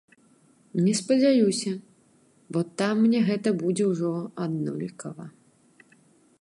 [0.85, 1.73] Не спадзяюся,
[2.57, 4.11] бо там мне гэта будзе ўжо
[4.47, 5.25] аднолькава.